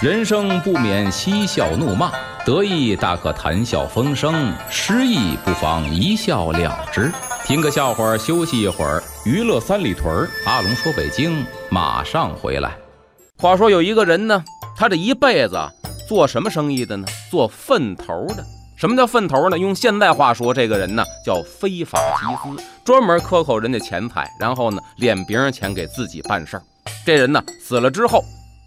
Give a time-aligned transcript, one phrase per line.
[0.00, 2.12] 人生不免嬉笑怒骂，
[2.46, 7.10] 得意大可谈笑风生，失意不妨一笑了之。
[7.44, 9.02] 听个笑话，休息一会儿。
[9.24, 12.76] 娱乐三里屯儿，阿龙说北京，马上回来。
[13.38, 14.44] 话说有一个人呢，
[14.76, 15.58] 他这一辈子。
[16.08, 17.04] 做什么生意的呢？
[17.28, 18.46] 做粪头的。
[18.76, 19.58] 什么叫粪头呢？
[19.58, 26.62] 用现代话说，这个人呢叫非法集资，专门克扣人家钱财，然后呢敛别人钱给自己办事儿。
[27.04, 28.24] 这人呢死了之后，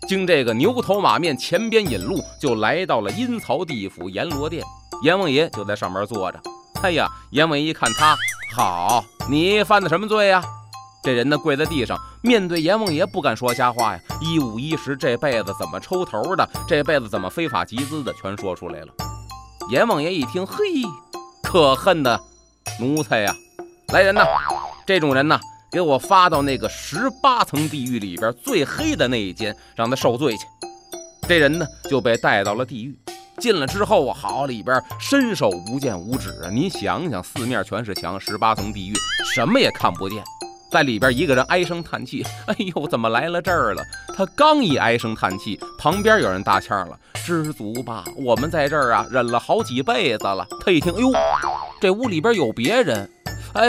[0.08, 4.64] 经这个牛头马面前边引路，就来到了阴曹地府阎罗殿。
[5.04, 6.40] 阎王爷就在上面坐着。
[6.82, 8.16] 哎呀，阎王爷一看他，
[8.56, 10.44] 好，你犯的什么罪呀？
[11.04, 18.88] 这人呢跪在地上，面对阎王爷不敢说瞎话呀，一五一十这辈子怎么抽头的，这辈子怎么非法集资的，全说出来了。
[19.70, 20.58] 阎王爷一听，嘿，
[21.42, 22.20] 可恨的
[22.80, 23.34] 奴才呀！
[23.94, 24.26] 来人呐，
[24.86, 25.40] 这种人呐，
[25.72, 30.44] 给我发到那个十八层地狱里边最黑的那一间，让他受罪去。
[31.28, 32.94] 这人呢就被带到了地狱，
[33.38, 36.50] 进了之后啊，好里边伸手不见五指啊！
[36.52, 38.94] 您想想，四面全是墙，十八层地狱，
[39.34, 40.22] 什么也看不见。
[40.70, 43.84] 在里边，一个人唉声叹气：“哎呦，怎么来了这儿了？”
[44.16, 51.12] 他刚一唉声叹气，旁边有人搭腔了：“知足吧，我们在这儿啊，忍了好几辈子了。”他一听：“哎呦，
[51.80, 53.10] 这屋里边有别人。”
[53.54, 53.68] 哎，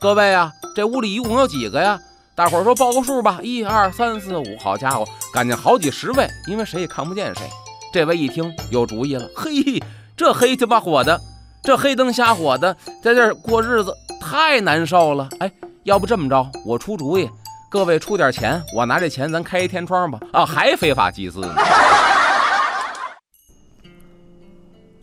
[0.00, 1.98] 各位啊，这屋里一共有几个呀？
[2.34, 4.44] 大伙儿说报个数吧，一二三四五。
[4.58, 7.44] 好家伙，感觉好几十位，因为谁也看不见谁。
[7.92, 9.80] 这位一听有主意了：“嘿，
[10.16, 11.20] 这黑鸡巴火的，
[11.62, 15.50] 这黑灯瞎火的，在这儿过日子太难受了。”哎。
[15.84, 17.28] 要不这么着，我出主意，
[17.68, 20.18] 各位出点钱，我拿这钱咱开一天窗吧。
[20.32, 21.54] 啊，还非法集资呢！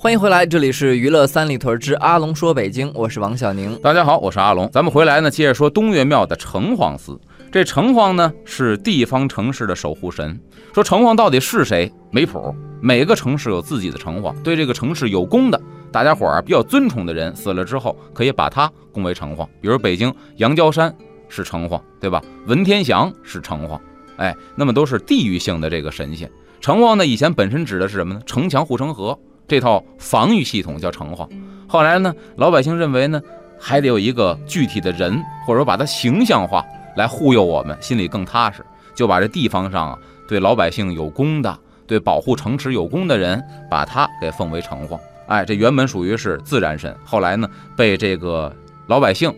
[0.02, 3.80] 欢迎回来，这里是娱乐三里屯之阿龙说北京，我是王小宁。
[3.84, 4.68] 大家好，我是阿龙。
[4.72, 7.22] 咱们回来呢，接着说东岳庙的城隍寺。
[7.52, 10.40] 这城隍呢是地方城市的守护神。
[10.74, 11.94] 说城隍到底是谁？
[12.10, 12.52] 没谱。
[12.82, 15.62] 每个城市有自己的城隍，对这个城市有功的。
[15.92, 19.48] 大家伙儿比较尊崇的人死了之后，可以把他供为城隍。
[19.62, 20.92] 比如北京杨娇山
[21.30, 22.20] 是城隍，对吧？
[22.48, 23.80] 文天祥是城隍，
[24.18, 26.28] 哎，那么都是地域性的这个神仙。
[26.60, 28.22] 城隍呢，以前本身指的是什么呢？
[28.26, 29.16] 城墙护城河
[29.52, 31.28] 这套防御系统叫城隍。
[31.68, 33.22] 后来呢，老百姓认为呢，
[33.60, 44.98] 还得有一个具体的人，或者说把它形象化来忽悠我们，心里更踏实，就把这地方上对老百姓有功的、对保护城池有功的人，把他给奉为城隍。
[45.28, 47.46] 哎，这原本属于是自然神，后来呢，
[47.76, 48.56] 被这个
[48.88, 49.30] 老百姓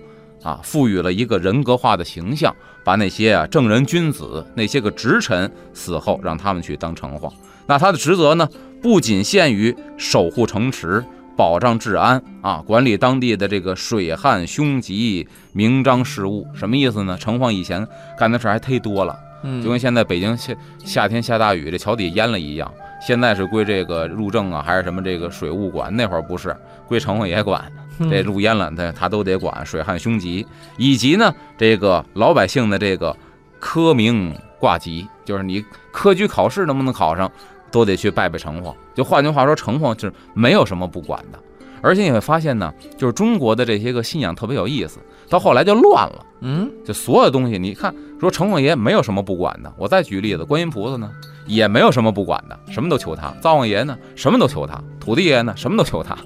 [0.44, 7.32] 啊赋予了一个人格化的形象，把那些啊正人君子、那些个直臣死后让他们去当城隍。
[7.66, 8.48] 那他的职责呢，
[8.82, 11.04] 不仅限于守护城池、
[11.38, 16.46] 保障治安啊，管理当地的这个水旱凶吉、明章事务。
[16.54, 17.18] 什么意思呢？
[17.18, 19.18] 城隍以前干的事还忒多了，
[19.64, 22.72] 就跟现在北京夏夏天下大雨，这桥底淹了一样。
[23.06, 25.94] 现在是归这个路政啊，还是什么这个水务管？
[25.96, 26.56] 那会儿不是
[26.88, 27.64] 归城隍爷管，
[28.10, 30.46] 这路淹了，他他都得管水旱凶吉，
[30.78, 33.16] 以及呢这个老百姓的这个
[33.60, 37.32] 科名挂籍，就是你科举考试能不能考上，
[37.72, 38.74] 都得去拜拜城隍。
[38.94, 41.40] 就换句话说，城隍是没有什么不管的。
[41.82, 46.26] 而且你会发现呢，就是中国的这些个信仰特别有意思，到后来就乱了。
[46.40, 49.74] 嗯，就所有东西，你看说城隍爷没有什么不管的。
[49.78, 51.12] 我再举例子，观音菩萨呢？
[51.46, 53.34] 也没有什么不管的，什么都求他。
[53.42, 56.18] 灶王爷呢，什么都求他；土地爷呢，什么都求他。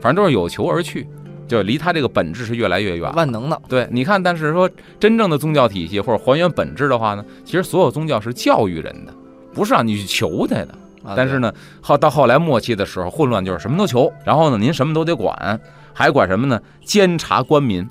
[0.00, 1.06] 反正都是有求而去，
[1.46, 3.12] 就离他这个本质是越来越远。
[3.14, 4.68] 万能的，对，你看，但是说
[4.98, 9.12] 真正的宗教体系或者还原本质的话呢，其实所有宗教是教育人的，
[9.52, 10.68] 不是让你去求他的。
[11.16, 11.50] 但是呢，
[11.80, 15.58] 后到后来末期的时候，混乱就是什么都求，然后呢，您什么都得管，
[15.94, 16.60] 还管什么呢？
[16.84, 17.88] 监察官民，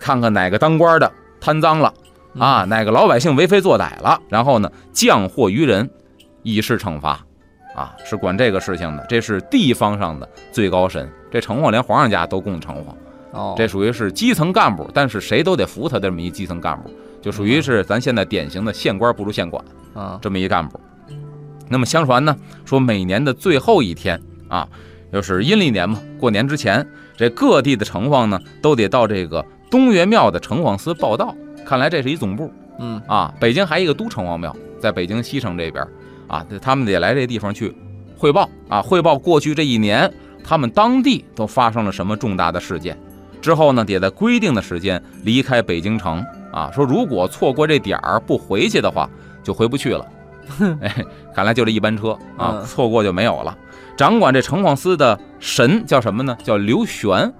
[0.00, 1.94] 看看哪个当官的贪赃了，
[2.36, 5.88] 啊，哪个老百姓为非作歹了，然后呢降祸于人，
[6.42, 7.24] 以示惩罚，
[7.74, 9.04] 啊，是管这个事情的。
[9.08, 16.90] 这是地方上的最高神，这城隍连皇上家都供城隍，哦，这属于是基层干部，但是谁都得服他这么一基层干部，
[17.20, 19.64] 就属于是咱现在典型的县官不如县管
[19.94, 20.80] 啊，这么一干部。
[21.68, 24.68] 那么相传呢，说每年的最后一天啊，
[25.12, 26.84] 就是阴历年嘛，过年之前，
[27.16, 31.32] 这各地的城隍呢都得到这个东岳庙的城隍司报道。
[31.64, 35.86] 看来这是一总部，嗯啊，北京还一个都城隍庙，在北京西城这边
[36.30, 37.74] 啊，他们得来这地方去
[38.16, 40.10] 汇报啊，汇报过去这一年
[40.44, 42.96] 他们当地都发生了什么重大的事件。
[43.42, 46.70] 之后呢，得在规定的时间离开北京城啊。
[46.72, 49.10] 说如果错过这点儿不回去的话，
[49.42, 50.06] 就回不去了。
[50.80, 51.04] 哎，
[51.34, 53.56] 看来就这一班车啊，错过就没有了。
[53.96, 56.36] 掌管这城隍司的神叫什么呢？
[56.44, 57.32] 叫刘玄，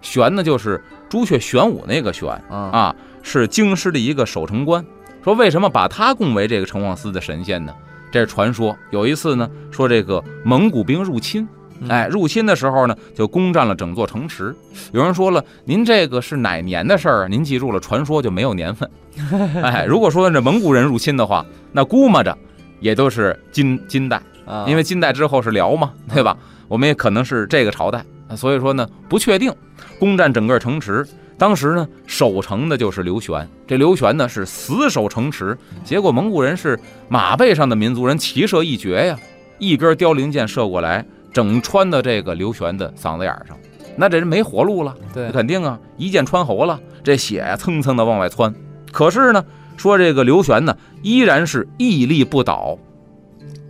[0.00, 2.94] 玄呢就是朱雀玄武那个玄啊。
[3.22, 4.84] 是京师的一个守城官，
[5.22, 7.74] 说为什么把他供为这个城隍司的神仙呢？
[8.10, 8.76] 这是传说。
[8.90, 11.46] 有一次呢，说这个蒙古兵入侵，
[11.88, 14.54] 哎，入侵的时候呢，就攻占了整座城池。
[14.92, 17.28] 有人说了，您这个是哪年的事儿？
[17.28, 18.88] 您记住了，传说就没有年份。
[19.62, 22.36] 哎，如果说这蒙古人入侵的话，那估摸着
[22.80, 24.22] 也都是金金代，
[24.66, 26.36] 因为金代之后是辽嘛，对吧？
[26.68, 28.04] 我们也可能是这个朝代，
[28.36, 29.52] 所以说呢，不确定。
[29.98, 31.04] 攻占整个城池。
[31.38, 33.48] 当时呢，守城的就是刘玄。
[33.66, 39.18] 这刘玄呢是死守城池，结果蒙古人是马背上的民族人，骑射一绝呀，
[39.58, 43.56] 一根凋零箭射过来，整穿到这个刘玄的嗓子眼上。
[43.96, 48.52] 那这人没活路了，对，肯定啊，一箭穿喉了，这血呀蹭蹭的往外窜。
[48.90, 49.44] 可是呢，
[49.76, 52.76] 说这个刘玄呢，依然是屹立不倒，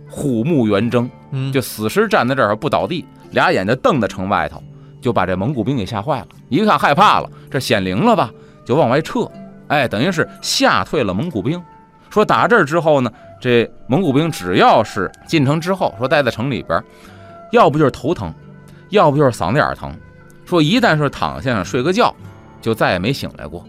[0.09, 1.07] 虎目圆睁，
[1.53, 4.61] 就死尸站在这儿不倒地，俩眼睛瞪在城外头。
[5.01, 8.31] 就把这蒙古兵给吓坏了，一看害怕了，这显灵了吧？
[8.65, 9.29] 就往外撤，
[9.67, 11.61] 哎，等于是吓退了蒙古兵。
[12.09, 16.83] 说打这儿之后呢，这蒙古兵只要是进城之后，说待在城里边，
[17.51, 18.33] 要不就是头疼，
[18.89, 19.95] 要不就是嗓子眼疼。
[20.45, 22.13] 说一旦是躺下睡个觉，
[22.61, 23.63] 就再也没醒来过。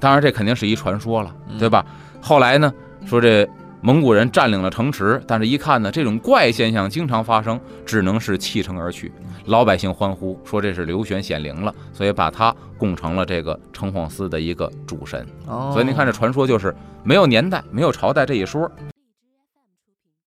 [0.00, 1.84] 当然这肯定是一传说了，对吧？
[2.20, 2.72] 后来呢，
[3.06, 3.48] 说这。
[3.80, 9.12] 蒙古人占领了城池，但是一看呢，这种怪现象经常发生，只能是弃城而去。
[9.46, 15.24] 老百姓欢呼说这是刘玄显灵了，所以把他供成了这个城隍司的一个主神。
[15.46, 18.70] 所以您看这传说就是没有年代、没有朝代这一说。